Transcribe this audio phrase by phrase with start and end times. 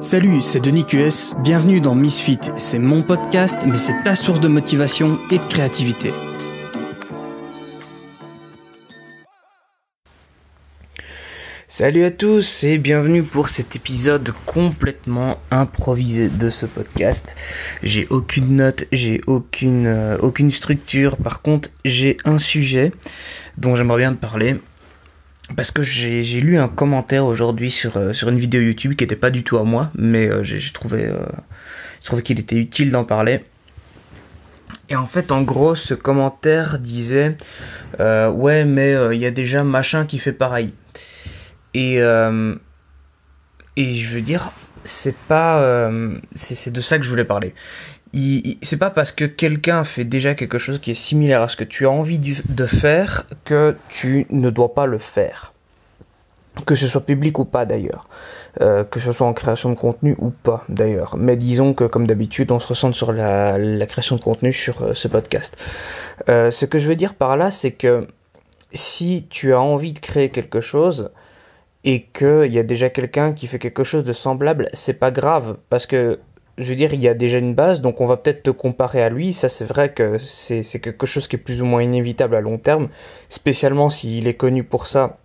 [0.00, 4.48] Salut, c'est Denis QS, bienvenue dans Misfit, c'est mon podcast mais c'est ta source de
[4.48, 6.12] motivation et de créativité.
[11.66, 17.34] Salut à tous et bienvenue pour cet épisode complètement improvisé de ce podcast.
[17.82, 22.92] J'ai aucune note, j'ai aucune, euh, aucune structure, par contre j'ai un sujet
[23.56, 24.56] dont j'aimerais bien te parler
[25.54, 29.16] parce que j'ai lu un commentaire aujourd'hui sur, euh, sur une vidéo YouTube qui n'était
[29.16, 31.18] pas du tout à moi, mais euh, j'ai trouvé, euh,
[32.02, 33.44] trouvé qu'il était utile d'en parler.
[34.88, 37.36] Et en fait, en gros, ce commentaire disait
[37.98, 40.72] Ouais, mais il y a déjà machin qui fait pareil.
[41.74, 41.96] Et,
[43.76, 44.52] et je veux dire,
[44.84, 45.90] c'est pas.
[46.34, 47.52] c'est de ça que je voulais parler
[48.62, 51.64] c'est pas parce que quelqu'un fait déjà quelque chose qui est similaire à ce que
[51.64, 55.52] tu as envie de faire que tu ne dois pas le faire.
[56.64, 58.08] Que ce soit public ou pas d'ailleurs.
[58.62, 61.16] Euh, que ce soit en création de contenu ou pas d'ailleurs.
[61.18, 64.94] Mais disons que comme d'habitude on se ressent sur la, création de contenu sur euh,
[64.94, 65.58] ce podcast.
[66.30, 68.06] Euh, ce que je veux dire par là c'est que
[68.72, 71.10] si tu as envie de créer quelque chose
[71.84, 75.58] et qu'il y a déjà quelqu'un qui fait quelque chose de semblable, c'est pas grave
[75.68, 76.18] parce que
[76.58, 79.02] je veux dire, il y a déjà une base, donc on va peut-être te comparer
[79.02, 79.34] à lui.
[79.34, 82.58] Ça, c'est vrai que c'est quelque chose qui est plus ou moins inévitable à long
[82.58, 82.88] terme,
[83.28, 85.18] spécialement s'il est connu pour ça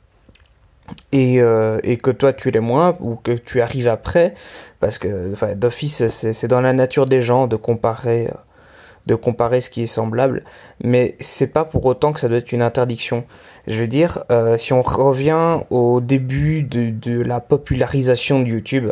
[1.11, 4.33] et, euh, que toi tu l'es moins ou que tu arrives après,
[4.79, 8.29] parce que enfin, d'office, c'est dans la nature des gens de comparer,
[9.07, 10.43] de comparer ce qui est semblable,
[10.83, 13.23] mais c'est pas pour autant que ça doit être une interdiction.
[13.67, 18.91] Je veux dire, euh, si on revient au début de, de la popularisation de YouTube,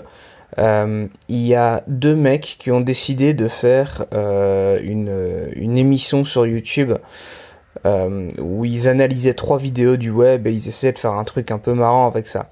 [0.57, 6.25] euh, il y a deux mecs qui ont décidé de faire euh, une, une, émission
[6.25, 6.93] sur YouTube
[7.85, 11.51] euh, où ils analysaient trois vidéos du web et ils essayaient de faire un truc
[11.51, 12.49] un peu marrant avec ça.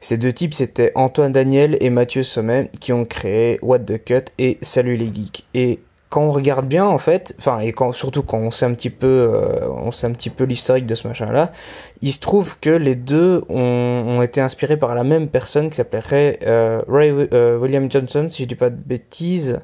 [0.00, 4.32] Ces deux types, c'était Antoine Daniel et Mathieu Sommet qui ont créé What the Cut
[4.38, 5.44] et Salut les Geeks.
[5.54, 9.06] Et quand on regarde bien en fait, et surtout quand on sait un petit peu,
[9.06, 11.52] euh, on sait un petit peu l'historique de ce machin-là,
[12.00, 16.40] il se trouve que les deux ont, été inspirés par la même personne qui s'appellerait
[16.42, 19.60] euh, Ray, euh, William Johnson, si je dis pas de bêtises,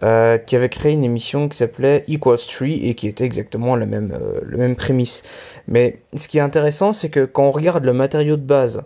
[0.00, 4.12] qui avait créé une émission qui s'appelait Equals Tree et qui était exactement la même,
[4.42, 5.22] le même prémisse.
[5.68, 8.82] Mais ce qui est intéressant, c'est que quand on regarde le matériau de base,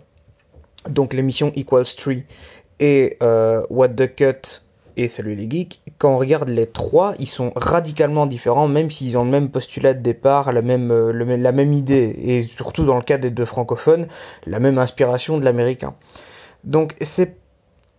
[0.87, 2.23] donc l'émission Equals Tree
[2.79, 3.17] et
[3.69, 4.61] What the Cut
[4.97, 9.17] et Salut les geeks, quand on regarde les trois, ils sont radicalement différents, même s'ils
[9.17, 12.95] ont le même postulat de départ, la même, euh, la même idée, et surtout dans
[12.95, 14.07] le cas des deux francophones,
[14.45, 15.93] la même inspiration de l'américain.
[16.63, 17.37] Donc c'est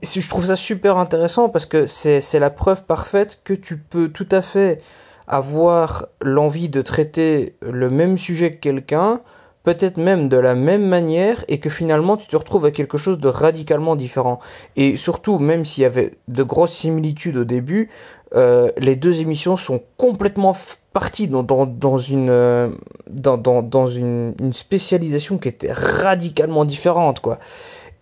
[0.03, 4.27] je trouve ça super intéressant parce que c'est la preuve parfaite que tu peux tout
[4.33, 4.81] à fait
[5.29, 9.21] avoir l'envie de traiter le même sujet que quelqu'un,
[9.65, 13.19] peut-être même de la même manière et que finalement tu te retrouves avec quelque chose
[13.19, 14.41] de radicalement différent.
[14.77, 17.91] Et surtout, même s'il y avait de grosses similitudes au début,
[18.35, 20.55] euh, les deux émissions sont complètement
[20.93, 22.69] parties dans, dans, dans une, euh,
[23.09, 27.39] dans, dans, dans une, spécialisation qui était radicalement différente, quoi.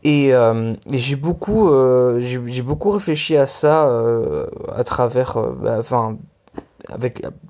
[0.03, 3.89] Et, euh, j'ai beaucoup, euh, j'ai beaucoup réfléchi à ça
[4.75, 5.83] à travers, bah,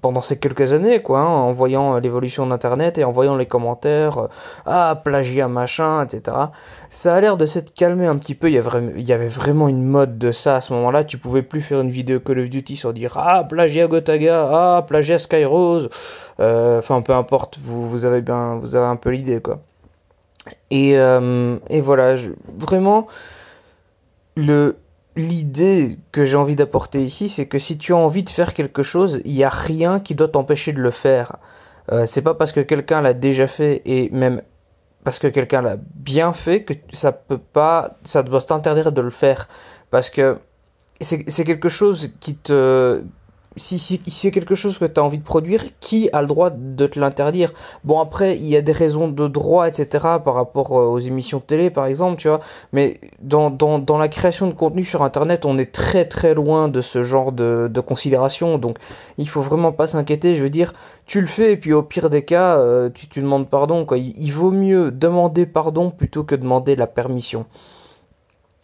[0.01, 4.19] pendant ces quelques années quoi hein, en voyant l'évolution d'internet et en voyant les commentaires
[4.19, 4.29] euh,
[4.67, 6.37] ah plagiat machin etc
[6.91, 8.49] ça a l'air de s'être calmé un petit peu.
[8.49, 11.61] Il y, avait, vraiment une mode de ça à ce moment là tu pouvais plus
[11.61, 15.89] faire une vidéo Call of Duty sur dire ah plagiat Gotaga ah plagiat Skyrose
[16.41, 19.61] euh, enfin peu importe vous, avez bien vous avez un peu l'idée quoi.
[20.71, 22.17] Et, euh, voilà
[22.59, 23.07] vraiment
[24.37, 24.77] le
[25.17, 28.83] l'idée que j'ai envie d'apporter ici, c'est que si tu as envie de faire quelque
[28.83, 31.37] chose, il n'y a rien qui doit t'empêcher de le faire.
[31.93, 34.43] Euh, c'est pas parce que quelqu'un l'a déjà fait et même
[35.03, 39.11] parce que quelqu'un l'a bien fait que ça peut pas, ça doit t'interdire de le
[39.11, 39.49] faire.
[39.91, 40.39] Parce que
[41.01, 43.03] c'est quelque chose qui te,
[43.57, 46.51] si, si, c'est quelque chose que tu as envie de produire, qui a le droit
[46.51, 47.53] de te l'interdire?
[47.85, 49.89] Bon, après, il y a des raisons de droit, etc.,
[50.25, 52.41] par rapport euh, aux émissions de télé, par exemple, tu vois.
[52.73, 56.69] Mais dans, dans, dans la création de contenu sur Internet, on est très très loin
[56.69, 58.59] de ce genre de, de considération.
[58.59, 58.79] Donc,
[59.19, 60.37] il faut vraiment pas s'inquiéter.
[60.37, 60.73] Je veux dire,
[61.07, 63.85] tu le fais, et puis au pire des cas, euh, tu, tu demandes pardon.
[63.85, 63.99] Quoi.
[63.99, 67.47] il vaut mieux demander pardon plutôt que demander la permission.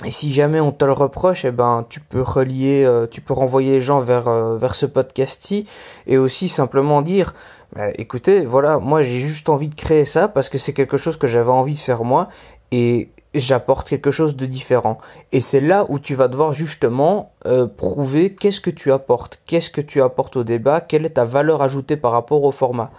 [0.05, 3.33] Et si jamais on te le reproche, eh ben, tu peux relier, euh, tu peux
[3.33, 5.67] renvoyer les gens vers, euh, vers ce podcast-ci
[6.07, 7.33] et aussi simplement dire,
[7.75, 11.17] bah, écoutez, voilà, moi j'ai juste envie de créer ça parce que c'est quelque chose
[11.17, 12.29] que j'avais envie de faire moi
[12.73, 14.99] et j'apporte quelque chose de différent.
[15.33, 19.71] Et c'est là où tu vas devoir justement euh, prouver qu'est-ce que tu apportes, qu'est-ce
[19.71, 22.91] que tu apportes au débat, quelle est ta valeur ajoutée par rapport au format.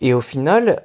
[0.00, 0.82] Et au final,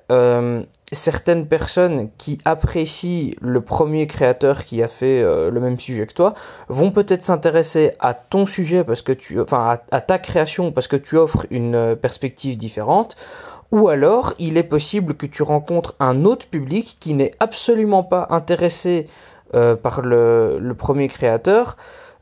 [0.91, 6.13] certaines personnes qui apprécient le premier créateur qui a fait euh, le même sujet que
[6.13, 6.33] toi
[6.69, 10.95] vont peut-être s'intéresser à ton sujet parce que tu, enfin à, ta création parce que
[10.95, 13.17] tu offres une euh, perspective différente.
[13.73, 18.27] Ou alors, il est possible que tu rencontres un autre public qui n'est absolument pas
[18.29, 19.07] intéressé
[19.55, 21.75] euh, par le, premier créateur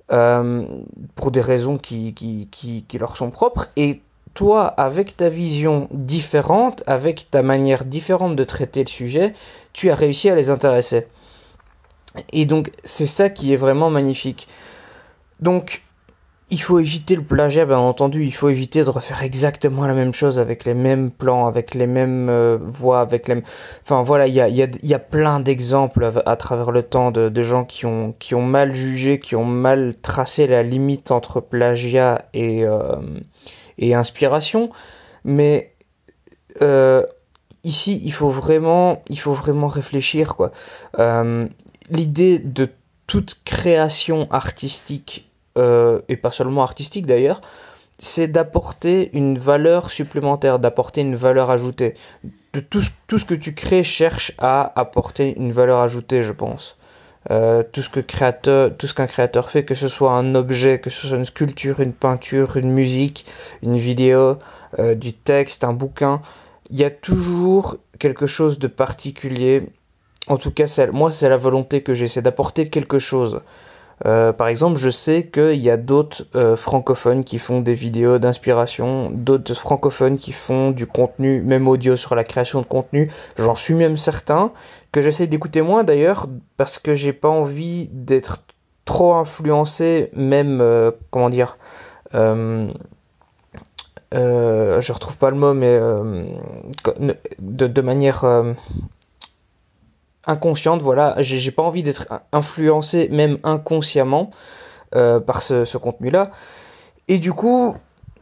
[0.07, 4.01] pour des raisons qui, qui leur sont propres et
[4.35, 9.33] toi, avec ta vision différente, avec ta manière différente de traiter le sujet,
[9.73, 11.07] tu as réussi à les intéresser.
[12.33, 14.47] Et donc, c'est ça qui est vraiment magnifique.
[15.39, 15.81] Donc,
[16.51, 18.23] il faut éviter le plagiat, bien entendu.
[18.23, 21.87] Il faut éviter de refaire exactement la même chose avec les mêmes plans, avec les
[21.87, 23.41] mêmes euh, voix, avec les.
[23.83, 28.13] Enfin voilà, il y a, plein d'exemples à, travers le temps de, gens qui ont,
[28.19, 32.97] qui ont mal jugé, qui ont mal tracé la limite entre plagiat et, euh,
[33.77, 34.69] et inspiration.
[35.23, 35.73] Mais
[36.61, 37.05] euh,
[37.63, 40.51] ici, il faut vraiment, il faut vraiment réfléchir quoi.
[40.99, 41.47] Euh,
[41.89, 42.69] l'idée de
[43.07, 47.41] toute création artistique euh, et pas seulement artistique d'ailleurs,
[47.97, 51.95] c'est d'apporter une valeur supplémentaire, d'apporter une valeur ajoutée.
[52.53, 56.77] De tout, tout ce que tu crées cherche à apporter une valeur ajoutée, je pense.
[57.31, 60.79] Euh, tout ce que créateur, tout ce qu'un créateur fait, que ce soit un objet,
[60.79, 63.25] que ce soit une sculpture, une peinture, une musique,
[63.63, 64.37] une vidéo,
[64.77, 66.21] euh, du texte, un bouquin,
[66.69, 69.63] il y a toujours quelque chose de particulier.
[70.27, 73.41] En tout cas, moi, c'est la volonté que j'ai, c'est d'apporter quelque chose.
[74.05, 78.19] Euh, par exemple, je sais qu'il y a d'autres euh, francophones qui font des vidéos
[78.19, 83.09] d'inspiration, d'autres francophones qui font du contenu, même audio sur la création de contenu.
[83.37, 84.51] J'en suis même certain
[84.91, 86.27] que j'essaie d'écouter moins d'ailleurs
[86.57, 88.43] parce que j'ai pas envie d'être
[88.83, 91.57] trop influencé, même euh, comment dire.
[92.13, 92.71] je
[94.91, 95.79] retrouve pas le mot, mais
[97.39, 98.25] de, de, manière
[100.27, 104.31] inconsciente, voilà, j'ai pas envie d'être influencé même inconsciemment
[104.95, 106.31] euh, par ce, contenu-là.
[107.07, 107.75] Et du coup,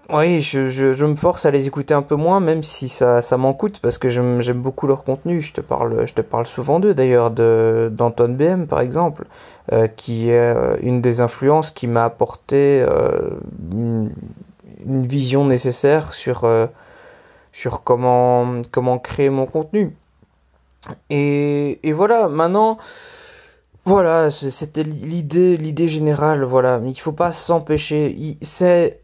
[0.09, 3.79] oui, je, me force à les écouter un peu moins, même si ça, m'en coûte,
[3.79, 5.41] parce que j'aime beaucoup leur contenu.
[5.41, 9.25] Je te parle, souvent d'eux d'ailleurs, d'Antoine BM par exemple,
[9.71, 12.85] euh, qui est euh, une des influences qui m'a apporté
[13.71, 14.09] une,
[14.85, 16.45] vision nécessaire sur,
[17.53, 19.95] sur comment, comment créer mon contenu.
[21.09, 22.77] Et, voilà, maintenant,
[23.85, 26.81] voilà, c'était l'idée, l'idée générale, voilà.
[26.85, 28.37] Il faut pas s'empêcher.
[28.41, 29.01] C'est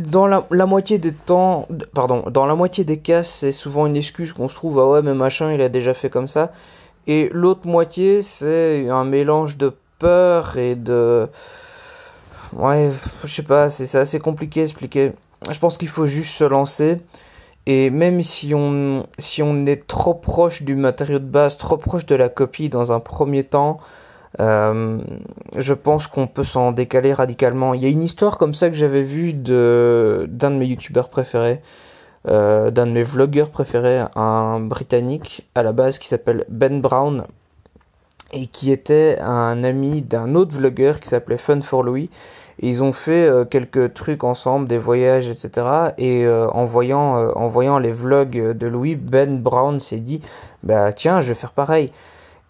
[0.00, 3.96] dans la, la, moitié des temps, pardon, dans la moitié des cas, c'est souvent une
[3.96, 6.52] excuse qu'on se trouve, ah ouais, mais machin, il a déjà fait comme ça.
[7.06, 11.28] Et l'autre moitié, c'est un mélange de peur et de,
[12.52, 12.90] ouais,
[13.24, 15.12] je sais pas, c'est assez compliqué à expliquer.
[15.50, 16.98] Je pense qu'il faut juste se lancer.
[17.66, 22.06] Et même si on, si on est trop proche du matériau de base, trop proche
[22.06, 23.78] de la copie dans un premier temps,
[24.40, 24.98] euh,
[25.56, 27.74] je pense qu'on peut s'en décaler radicalement.
[27.74, 31.60] Il y a une histoire comme ça que j'avais vue d'un de mes youtubeurs préférés,
[32.28, 37.24] euh, d'un de mes vlogueurs préférés, un britannique à la base qui s'appelle Ben Brown
[38.32, 42.10] et qui était un ami d'un autre vlogueur qui s'appelait Fun for Louis
[42.58, 45.92] ils ont fait euh, quelques trucs ensemble, des voyages, etc.
[45.98, 50.22] Et euh, en, voyant, euh, en voyant les vlogs de Louis, Ben Brown s'est dit,
[50.62, 51.92] bah tiens, je vais faire pareil.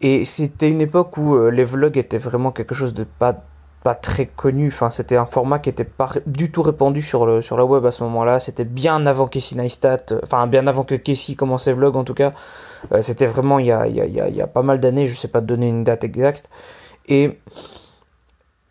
[0.01, 3.43] Et c'était une époque où les vlogs étaient vraiment quelque chose de pas
[3.87, 4.67] pas très connu.
[4.67, 7.87] Enfin, c'était un format qui était pas du tout répandu sur le sur la web
[7.87, 8.41] à ce moment-là.
[8.41, 12.33] C'était bien avant Casey Neistat, enfin bien avant que Casey commençait vlog en tout cas.
[13.01, 15.07] c'était vraiment il y a il y a, y a pas mal d'années.
[15.07, 16.51] Je sais pas donner une date exacte.
[17.07, 17.39] Et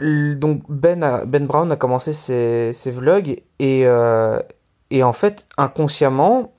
[0.02, 4.42] donc ben, ben Brown a commencé ses, vlogs et, euh,
[4.92, 6.52] et en fait inconsciemment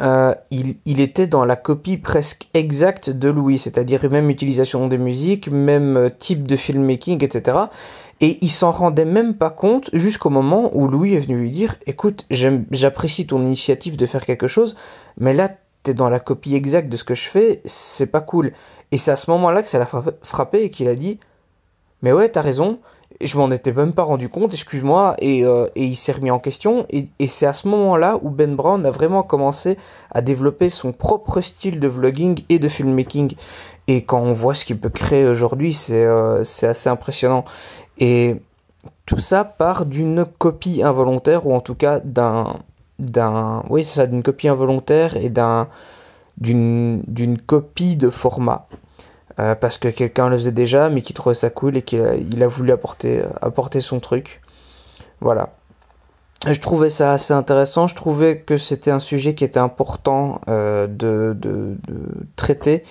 [0.00, 4.98] euh, il, il, était dans la copie presque exacte de Louis, c'est-à-dire même utilisation des
[4.98, 7.58] musiques, même type de filmmaking, etc.
[8.20, 11.76] Et il s'en rendait même pas compte jusqu'au moment où Louis est venu lui dire
[11.86, 14.76] Écoute, j'apprécie ton initiative de faire quelque chose,
[15.18, 15.50] mais là,
[15.82, 18.52] t'es dans la copie exacte de ce que je fais, c'est pas cool.
[18.92, 19.86] Et c'est à ce moment-là que ça l'a
[20.22, 21.18] frappé et qu'il a dit
[22.02, 22.78] mais ouais, t'as raison.
[23.22, 26.86] Je m'en étais même pas rendu compte, excuse-moi, et, euh, il s'est remis en question.
[26.90, 29.76] Et, c'est à ce moment-là où Ben Brown a vraiment commencé
[30.10, 33.34] à développer son propre style de vlogging et de filmmaking.
[33.88, 37.44] Et quand on voit ce qu'il peut créer aujourd'hui, c'est euh, assez impressionnant.
[37.98, 38.36] Et
[39.04, 42.60] tout ça part d'une copie involontaire, ou en tout cas d'un.
[42.98, 45.68] d'un oui, c'est ça, d'une copie involontaire et d'un
[46.38, 48.66] d'une copie de format.
[49.40, 52.46] Euh, parce que quelqu'un le faisait déjà, mais qui trouvait ça cool et qu'il a,
[52.46, 54.40] voulu apporter, apporter son truc.
[55.20, 55.50] Voilà.
[56.46, 57.86] je trouvais ça assez intéressant.
[57.86, 61.76] Je trouvais que c'était un sujet qui était important euh, de,
[62.36, 62.82] traiter,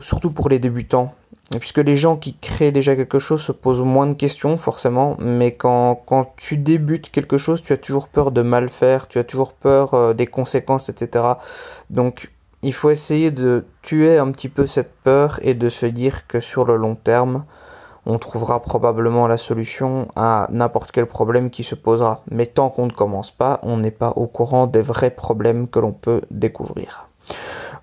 [0.00, 1.14] surtout pour les débutants.
[1.58, 5.52] puisque les gens qui créent déjà quelque chose se posent moins de questions, forcément, mais
[5.54, 9.24] quand, quand tu débutes quelque chose, tu as toujours peur de mal faire, tu as
[9.24, 11.24] toujours peur euh, des conséquences, etc.
[11.88, 12.30] Donc,
[12.66, 16.40] il faut essayer de tuer un petit peu cette peur et de se dire que
[16.40, 17.44] sur le long terme,
[18.06, 22.24] on trouvera probablement la solution à n'importe quel problème qui se posera.
[22.28, 25.78] Mais tant qu'on ne commence pas, on n'est pas au courant des vrais problèmes que
[25.78, 27.05] l'on peut découvrir.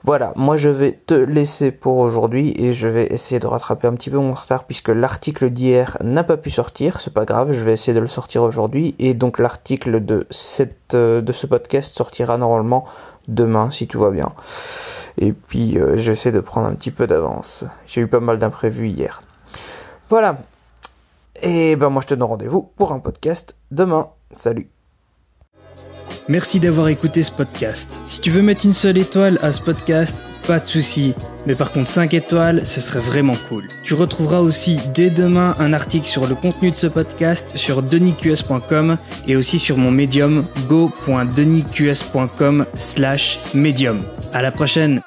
[0.05, 3.93] Voilà, moi je vais te laisser pour aujourd'hui et je vais essayer de rattraper un
[3.93, 7.63] petit peu mon retard puisque l'article d'hier n'a pas pu sortir, c'est pas grave, je
[7.63, 11.95] vais essayer de le sortir aujourd'hui et donc l'article de, cette, euh, de ce podcast
[11.95, 12.83] sortira normalement
[13.29, 14.33] demain si tout va bien.
[15.17, 17.63] Et puis euh, je vais essayer de prendre un petit peu d'avance.
[17.88, 19.24] J'ai eu pas mal d'imprévus hier.
[20.10, 20.38] Voilà.
[21.41, 24.10] Et ben moi je te donne rendez-vous pour un podcast demain.
[24.36, 24.69] Salut.
[26.30, 28.00] Merci d'avoir écouté ce podcast.
[28.06, 31.13] Si tu veux mettre une seule étoile à ce podcast, pas de souci.
[31.46, 33.68] Mais par contre 5 étoiles, ce serait vraiment cool.
[33.84, 38.98] Tu retrouveras aussi dès demain un article sur le contenu de ce podcast sur denisqs.com
[39.27, 44.03] et aussi sur mon médium go.denisqs.com slash médium.
[44.34, 45.01] À la prochaine